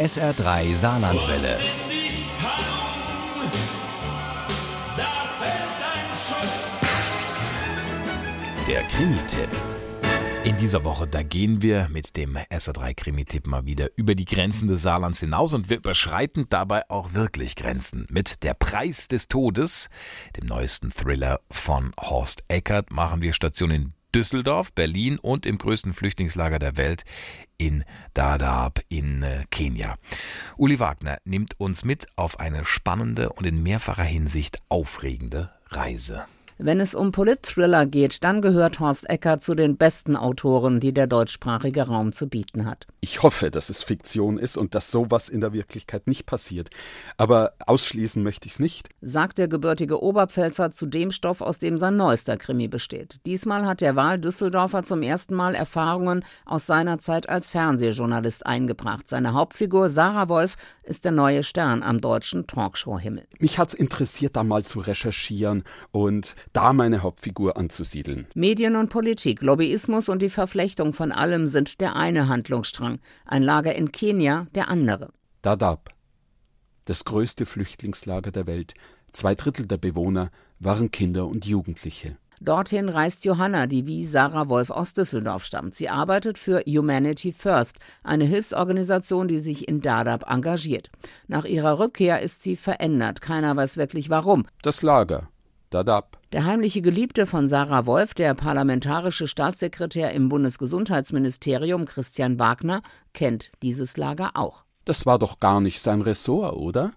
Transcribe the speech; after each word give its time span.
SR3 0.00 0.74
Saarlandwelle. 0.74 1.58
Der 8.66 8.82
Krimi-Tipp. 8.84 9.48
In 10.44 10.56
dieser 10.56 10.84
Woche, 10.84 11.06
da 11.06 11.22
gehen 11.22 11.60
wir 11.60 11.90
mit 11.90 12.16
dem 12.16 12.38
SR3 12.38 12.94
Krimi-Tipp 12.94 13.46
mal 13.46 13.66
wieder 13.66 13.90
über 13.96 14.14
die 14.14 14.24
Grenzen 14.24 14.68
des 14.68 14.80
Saarlands 14.80 15.20
hinaus 15.20 15.52
und 15.52 15.68
wir 15.68 15.76
überschreiten 15.76 16.46
dabei 16.48 16.88
auch 16.88 17.12
wirklich 17.12 17.54
Grenzen. 17.54 18.06
Mit 18.08 18.42
Der 18.42 18.54
Preis 18.54 19.06
des 19.06 19.28
Todes, 19.28 19.90
dem 20.34 20.46
neuesten 20.46 20.90
Thriller 20.92 21.40
von 21.50 21.92
Horst 22.00 22.42
Eckert, 22.48 22.90
machen 22.90 23.20
wir 23.20 23.34
Station 23.34 23.70
in 23.70 23.92
Düsseldorf, 24.14 24.72
Berlin 24.72 25.18
und 25.18 25.46
im 25.46 25.58
größten 25.58 25.94
Flüchtlingslager 25.94 26.58
der 26.58 26.76
Welt 26.76 27.04
in 27.58 27.84
Dadaab 28.14 28.80
in 28.88 29.22
äh, 29.22 29.44
Kenia. 29.50 29.96
Uli 30.56 30.80
Wagner 30.80 31.18
nimmt 31.24 31.58
uns 31.60 31.84
mit 31.84 32.06
auf 32.16 32.40
eine 32.40 32.64
spannende 32.64 33.32
und 33.32 33.46
in 33.46 33.62
mehrfacher 33.62 34.04
Hinsicht 34.04 34.58
aufregende 34.68 35.50
Reise. 35.68 36.26
Wenn 36.62 36.78
es 36.78 36.94
um 36.94 37.10
Politthriller 37.10 37.86
geht, 37.86 38.22
dann 38.22 38.42
gehört 38.42 38.80
Horst 38.80 39.08
Ecker 39.08 39.38
zu 39.38 39.54
den 39.54 39.78
besten 39.78 40.14
Autoren, 40.14 40.78
die 40.78 40.92
der 40.92 41.06
deutschsprachige 41.06 41.84
Raum 41.84 42.12
zu 42.12 42.28
bieten 42.28 42.66
hat. 42.66 42.86
Ich 43.00 43.22
hoffe, 43.22 43.50
dass 43.50 43.70
es 43.70 43.82
Fiktion 43.82 44.36
ist 44.36 44.58
und 44.58 44.74
dass 44.74 44.90
sowas 44.90 45.30
in 45.30 45.40
der 45.40 45.54
Wirklichkeit 45.54 46.06
nicht 46.06 46.26
passiert. 46.26 46.68
Aber 47.16 47.54
ausschließen 47.64 48.22
möchte 48.22 48.46
ich 48.46 48.52
es 48.52 48.58
nicht, 48.58 48.90
sagt 49.00 49.38
der 49.38 49.48
gebürtige 49.48 50.02
Oberpfälzer 50.02 50.70
zu 50.70 50.84
dem 50.84 51.12
Stoff, 51.12 51.40
aus 51.40 51.58
dem 51.60 51.78
sein 51.78 51.96
neuester 51.96 52.36
Krimi 52.36 52.68
besteht. 52.68 53.20
Diesmal 53.24 53.64
hat 53.64 53.80
der 53.80 53.96
Wahl-Düsseldorfer 53.96 54.82
zum 54.82 55.00
ersten 55.00 55.34
Mal 55.34 55.54
Erfahrungen 55.54 56.26
aus 56.44 56.66
seiner 56.66 56.98
Zeit 56.98 57.26
als 57.26 57.48
Fernsehjournalist 57.48 58.44
eingebracht. 58.44 59.08
Seine 59.08 59.32
Hauptfigur 59.32 59.88
Sarah 59.88 60.28
Wolf 60.28 60.58
ist 60.82 61.06
der 61.06 61.12
neue 61.12 61.42
Stern 61.42 61.82
am 61.82 62.02
deutschen 62.02 62.46
Talkshow-Himmel. 62.46 63.26
Mich 63.38 63.58
hat's 63.58 63.72
interessiert, 63.72 64.36
da 64.36 64.44
mal 64.44 64.64
zu 64.64 64.80
recherchieren 64.80 65.64
und 65.90 66.34
da 66.52 66.72
meine 66.72 67.02
Hauptfigur 67.02 67.56
anzusiedeln. 67.56 68.26
Medien 68.34 68.76
und 68.76 68.88
Politik, 68.88 69.42
Lobbyismus 69.42 70.08
und 70.08 70.20
die 70.20 70.30
Verflechtung 70.30 70.92
von 70.92 71.12
allem 71.12 71.46
sind 71.46 71.80
der 71.80 71.96
eine 71.96 72.28
Handlungsstrang, 72.28 72.98
ein 73.24 73.42
Lager 73.42 73.74
in 73.74 73.92
Kenia 73.92 74.46
der 74.54 74.68
andere. 74.68 75.10
Dadaab, 75.42 75.90
das 76.86 77.04
größte 77.04 77.46
Flüchtlingslager 77.46 78.32
der 78.32 78.46
Welt. 78.46 78.74
Zwei 79.12 79.34
Drittel 79.34 79.66
der 79.66 79.78
Bewohner 79.78 80.30
waren 80.58 80.90
Kinder 80.90 81.26
und 81.26 81.46
Jugendliche. 81.46 82.16
Dorthin 82.42 82.88
reist 82.88 83.26
Johanna, 83.26 83.66
die 83.66 83.86
wie 83.86 84.04
Sarah 84.04 84.48
Wolf 84.48 84.70
aus 84.70 84.94
Düsseldorf 84.94 85.44
stammt. 85.44 85.74
Sie 85.74 85.90
arbeitet 85.90 86.38
für 86.38 86.62
Humanity 86.66 87.32
First, 87.32 87.76
eine 88.02 88.24
Hilfsorganisation, 88.24 89.28
die 89.28 89.40
sich 89.40 89.68
in 89.68 89.82
Dadaab 89.82 90.24
engagiert. 90.26 90.90
Nach 91.28 91.44
ihrer 91.44 91.78
Rückkehr 91.78 92.22
ist 92.22 92.42
sie 92.42 92.56
verändert. 92.56 93.20
Keiner 93.20 93.54
weiß 93.56 93.76
wirklich 93.76 94.08
warum. 94.08 94.46
Das 94.62 94.80
Lager. 94.80 95.28
Dadaab. 95.70 96.18
Der 96.32 96.44
heimliche 96.44 96.82
Geliebte 96.82 97.26
von 97.26 97.48
Sarah 97.48 97.86
Wolf, 97.86 98.14
der 98.14 98.34
parlamentarische 98.34 99.26
Staatssekretär 99.26 100.12
im 100.12 100.28
Bundesgesundheitsministerium 100.28 101.84
Christian 101.84 102.38
Wagner, 102.38 102.82
kennt 103.12 103.50
dieses 103.62 103.96
Lager 103.96 104.32
auch. 104.34 104.64
Das 104.84 105.06
war 105.06 105.18
doch 105.18 105.40
gar 105.40 105.60
nicht 105.60 105.80
sein 105.80 106.02
Ressort, 106.02 106.56
oder? 106.56 106.92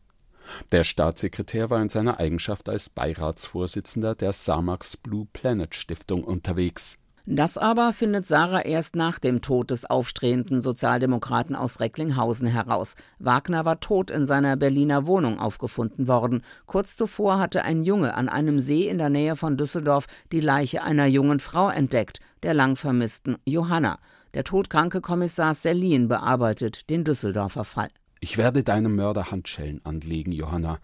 Der 0.72 0.84
Staatssekretär 0.84 1.70
war 1.70 1.82
in 1.82 1.90
seiner 1.90 2.20
Eigenschaft 2.20 2.68
als 2.68 2.90
Beiratsvorsitzender 2.90 4.16
der 4.16 4.34
Samax 4.34 4.98
Blue 4.98 5.28
Planet 5.32 5.74
Stiftung 5.76 6.24
unterwegs. 6.24 6.98
Das 7.26 7.58
aber 7.58 7.94
findet 7.94 8.26
Sarah 8.26 8.66
erst 8.66 8.98
nach 8.98 9.18
dem 9.18 9.42
Tod 9.42 9.72
des 9.72 9.86
aufstrebenden 9.86 10.62
Sozialdemokraten 10.62 11.56
aus 11.56 11.80
Recklinghausen 11.80 12.48
heraus. 12.48 12.96
Wagner 13.18 13.64
war 13.64 13.80
tot 13.80 14.12
in 14.12 14.26
seiner 14.26 14.58
Berliner 14.58 15.08
Wohnung 15.08 15.40
aufgefunden 15.40 16.10
worden. 16.10 16.44
Kurz 16.66 16.98
zuvor 16.98 17.40
hatte 17.40 17.64
ein 17.64 17.82
Junge 17.82 18.16
an 18.16 18.28
einem 18.28 18.60
See 18.60 18.90
in 18.90 18.98
der 18.98 19.10
Nähe 19.10 19.38
von 19.38 19.56
Düsseldorf 19.56 20.06
die 20.33 20.42
Leiche 20.42 20.83
einer 20.83 21.06
jungen 21.06 21.39
Frau 21.39 21.70
entdeckt, 21.70 22.20
der 22.44 22.54
lang 22.54 22.76
vermissten 22.76 23.38
Johanna. 23.45 24.00
Der 24.33 24.44
todkranke 24.44 25.00
Kommissar 25.00 25.54
Selin 25.54 26.10
bearbeitet 26.10 26.89
den 26.89 27.06
Düsseldorfer 27.06 27.64
Fall. 27.64 27.89
Ich 28.20 28.38
werde 28.38 28.64
deinem 28.64 28.98
Mörder 28.98 29.32
Handschellen 29.32 29.80
anlegen, 29.86 30.33
Johanna. 30.33 30.80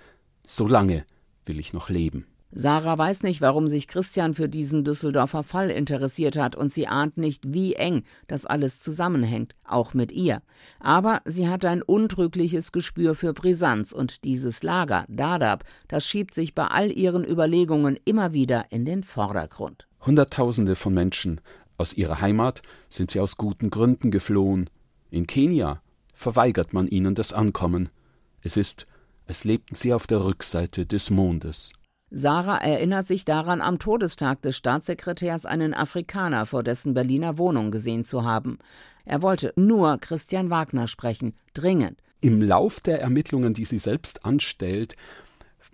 So 0.46 0.68
lange 0.68 1.04
will 1.46 1.60
ich 1.60 1.74
noch 1.74 1.90
leben. 1.90 2.28
Sarah 2.52 2.98
weiß 2.98 3.22
nicht, 3.22 3.42
warum 3.42 3.68
sich 3.68 3.88
Christian 3.88 4.34
für 4.34 4.50
diesen 4.50 4.84
Düsseldorfer 4.84 5.44
Fall 5.44 5.70
interessiert 5.70 6.36
hat, 6.36 6.56
und 6.56 6.74
sie 6.74 6.88
ahnt 6.88 7.18
nicht, 7.18 7.54
wie 7.54 7.76
eng 7.76 8.04
das 8.28 8.46
alles 8.46 8.80
zusammenhängt, 8.80 9.54
auch 9.64 9.94
mit 9.94 10.12
ihr. 10.12 10.42
Aber 10.80 11.22
sie 11.26 11.48
hat 11.48 11.64
ein 11.64 11.84
untrügliches 11.84 12.72
Gespür 12.72 13.14
für 13.14 13.34
Brisanz, 13.34 13.92
und 13.92 14.24
dieses 14.24 14.64
Lager, 14.64 15.06
Dadab, 15.08 15.64
das 15.88 16.08
schiebt 16.08 16.34
sich 16.34 16.56
bei 16.56 16.66
all 16.66 16.92
ihren 16.92 17.24
Überlegungen 17.24 18.00
immer 18.04 18.34
wieder 18.34 18.66
in 18.72 18.84
den 18.84 19.04
Vordergrund. 19.04 19.88
Hunderttausende 20.06 20.76
von 20.76 20.94
Menschen 20.94 21.42
aus 21.78 21.94
ihrer 21.94 22.20
Heimat 22.20 22.64
sind 22.90 23.12
sie 23.12 23.20
aus 23.20 23.38
guten 23.38 23.70
Gründen 23.70 24.10
geflohen. 24.10 24.70
In 25.12 25.28
Kenia 25.28 25.82
verweigert 26.14 26.74
man 26.74 26.88
ihnen 26.88 27.14
das 27.14 27.32
Ankommen. 27.32 27.90
Es 28.42 28.58
ist, 28.58 28.88
als 29.28 29.44
lebten 29.44 29.76
sie 29.76 29.94
auf 29.94 30.08
der 30.08 30.26
Rückseite 30.26 30.86
des 30.86 31.12
Mondes. 31.12 31.74
Sarah 32.12 32.58
erinnert 32.58 33.06
sich 33.06 33.24
daran, 33.24 33.62
am 33.62 33.78
Todestag 33.78 34.42
des 34.42 34.58
Staatssekretärs 34.58 35.46
einen 35.46 35.74
Afrikaner 35.74 36.46
vor 36.46 36.64
dessen 36.64 36.94
Berliner 36.94 37.38
Wohnung 37.38 37.70
gesehen 37.70 38.04
zu 38.04 38.24
haben. 38.24 38.58
Er 39.06 39.22
wollte 39.22 39.54
nur 39.56 39.98
Christian 40.00 40.50
Wagner 40.50 40.88
sprechen, 40.88 41.36
dringend. 41.54 42.00
Im 42.22 42.42
Lauf 42.42 42.80
der 42.80 43.02
Ermittlungen, 43.02 43.54
die 43.54 43.66
sie 43.66 43.78
selbst 43.78 44.26
anstellt, 44.26 44.96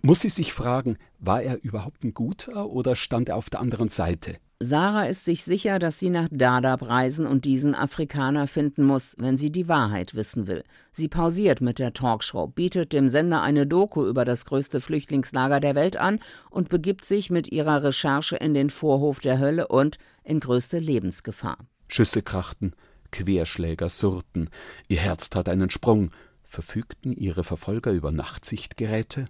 muss 0.02 0.22
sie 0.22 0.30
sich 0.30 0.54
fragen, 0.54 0.98
war 1.20 1.42
er 1.42 1.64
überhaupt 1.64 2.04
ein 2.04 2.14
guter 2.14 2.68
oder 2.68 2.96
stand 2.96 3.30
er 3.30 3.38
auf 3.38 3.50
der 3.50 3.62
anderen 3.62 3.90
Seite? 3.90 4.38
Sarah 4.62 5.04
ist 5.04 5.26
sich 5.26 5.44
sicher, 5.44 5.80
dass 5.80 6.00
sie 6.00 6.10
nach 6.10 6.30
Dadaab 6.32 6.88
reisen 6.88 7.28
und 7.28 7.44
diesen 7.44 7.76
Afrikaner 7.76 8.48
finden 8.48 8.86
muss, 8.86 9.14
wenn 9.18 9.38
sie 9.38 9.52
die 9.52 9.68
Wahrheit 9.68 10.16
wissen 10.16 10.48
will. 10.48 10.64
Sie 10.94 11.10
pausiert 11.10 11.60
mit 11.60 11.78
der 11.78 11.92
Talkshow, 11.92 12.48
bietet 12.48 12.94
dem 12.94 13.10
Sender 13.10 13.42
eine 13.42 13.68
Doku 13.68 14.08
über 14.08 14.24
das 14.24 14.46
größte 14.46 14.80
Flüchtlingslager 14.80 15.60
der 15.60 15.76
Welt 15.76 15.98
an 15.98 16.20
und 16.50 16.70
begibt 16.70 17.04
sich 17.04 17.30
mit 17.30 17.52
ihrer 17.52 17.84
Recherche 17.84 18.38
in 18.38 18.54
den 18.54 18.70
Vorhof 18.70 19.20
der 19.20 19.40
Hölle 19.40 19.68
und 19.68 19.98
in 20.24 20.40
größte 20.40 20.80
Lebensgefahr. 20.80 21.58
Schüsse 21.90 22.22
krachten, 22.22 22.72
Querschläger 23.12 23.90
surrten, 23.90 24.50
ihr 24.88 25.00
Herz 25.00 25.30
tat 25.30 25.50
einen 25.50 25.70
Sprung. 25.70 26.12
Verfügten 26.44 27.12
ihre 27.12 27.44
Verfolger 27.44 27.92
über 27.92 28.14
Nachtsichtgeräte? 28.14 29.26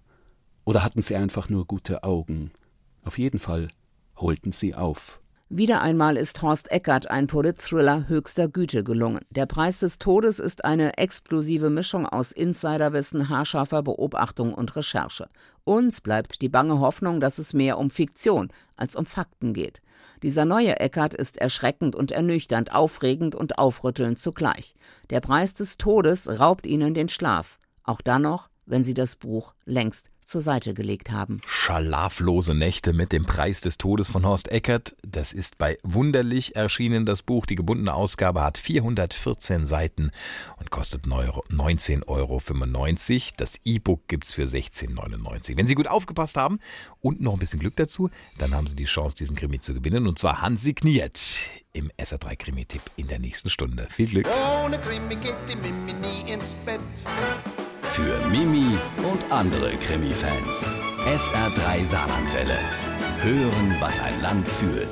Oder 0.66 0.84
hatten 0.84 1.02
sie 1.02 1.16
einfach 1.16 1.50
nur 1.50 1.66
gute 1.66 2.04
Augen? 2.04 2.52
Auf 3.04 3.18
jeden 3.18 3.40
Fall 3.40 3.70
holten 4.18 4.52
sie 4.52 4.76
auf. 4.76 5.20
Wieder 5.50 5.82
einmal 5.82 6.18
ist 6.18 6.42
Horst 6.42 6.72
Eckert 6.72 7.12
ein 7.12 7.28
Polit-Thriller 7.28 8.08
höchster 8.08 8.48
Güte 8.48 8.84
gelungen. 8.84 9.22
Der 9.30 9.46
Preis 9.46 9.78
des 9.78 10.00
Todes 10.00 10.40
ist 10.40 10.66
eine 10.66 10.98
explosive 10.98 11.70
Mischung 11.70 12.08
aus 12.08 12.32
Insiderwissen, 12.32 13.30
haarscharfer 13.30 13.84
Beobachtung 13.84 14.56
und 14.56 14.76
Recherche. 14.76 15.30
Uns 15.64 16.02
bleibt 16.02 16.42
die 16.42 16.50
bange 16.50 16.80
Hoffnung, 16.80 17.20
dass 17.20 17.38
es 17.38 17.54
mehr 17.54 17.78
um 17.78 17.92
Fiktion 17.92 18.50
als 18.76 18.96
um 18.96 19.06
Fakten 19.06 19.54
geht. 19.54 19.84
Dieser 20.24 20.46
neue 20.46 20.80
Eckert 20.80 21.14
ist 21.14 21.38
erschreckend 21.38 21.96
und 21.96 22.12
ernüchternd, 22.12 22.74
aufregend 22.74 23.36
und 23.36 23.60
aufrüttelnd 23.60 24.18
zugleich. 24.18 24.74
Der 25.12 25.22
Preis 25.22 25.54
des 25.54 25.78
Todes 25.78 26.40
raubt 26.40 26.66
ihnen 26.66 26.96
den 26.96 27.08
Schlaf. 27.08 27.60
Auch 27.84 28.02
dann 28.02 28.24
noch, 28.24 28.50
wenn 28.66 28.84
sie 28.84 28.96
das 28.96 29.16
Buch 29.16 29.54
längst 29.66 30.10
zur 30.26 30.42
Seite 30.42 30.74
gelegt 30.74 31.12
haben. 31.12 31.40
Schlaflose 31.46 32.54
Nächte 32.54 32.94
mit 32.94 33.12
dem 33.12 33.26
Preis 33.26 33.62
des 33.62 33.78
Todes 33.78 34.10
von 34.10 34.26
Horst 34.26 34.52
Eckert. 34.52 34.96
Das 35.08 35.34
ist 35.34 35.58
bei 35.58 35.78
Wunderlich 35.84 36.56
erschienen, 36.56 37.06
das 37.06 37.22
Buch. 37.22 37.46
Die 37.46 37.56
gebundene 37.56 37.94
Ausgabe 37.94 38.44
hat 38.44 38.58
414 38.58 39.66
Seiten 39.66 40.12
und 40.58 40.72
kostet 40.72 41.06
19,95 41.06 42.08
Euro. 42.08 42.42
Das 43.38 43.60
E-Book 43.64 44.08
gibt 44.08 44.26
es 44.26 44.34
für 44.34 44.46
16,99. 44.46 45.58
Wenn 45.58 45.68
Sie 45.68 45.76
gut 45.76 45.88
aufgepasst 45.88 46.38
haben 46.38 46.60
und 47.02 47.22
noch 47.22 47.34
ein 47.34 47.40
bisschen 47.40 47.60
Glück 47.60 47.76
dazu, 47.76 48.10
dann 48.38 48.56
haben 48.56 48.68
Sie 48.68 48.76
die 48.76 48.86
Chance, 48.86 49.16
diesen 49.16 49.36
Krimi 49.36 49.60
zu 49.60 49.74
gewinnen 49.74 50.08
und 50.08 50.18
zwar 50.20 50.42
handsigniert 50.42 51.20
im 51.74 51.92
SR3 51.98 52.36
Krimi-Tipp 52.36 52.82
in 52.96 53.08
der 53.08 53.20
nächsten 53.20 53.50
Stunde. 53.50 53.88
Viel 53.90 54.08
Glück! 54.08 54.28
Ohne 54.64 54.80
Krimi 54.80 55.16
geht 55.16 55.36
die 55.50 55.56
Mimi 55.56 55.94
nie 55.94 56.32
ins 56.32 56.56
Bett. 56.66 56.82
Für 57.96 58.20
Mimi 58.28 58.78
und 59.10 59.32
andere 59.32 59.72
Krimi-Fans. 59.78 60.68
SR3 61.06 61.86
Saarlandwelle. 61.86 62.58
Hören, 63.22 63.74
was 63.80 64.02
ein 64.02 64.22
Land 64.22 64.46
fühlt. 64.50 64.90